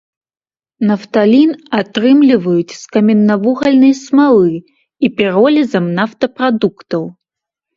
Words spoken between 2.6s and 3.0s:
з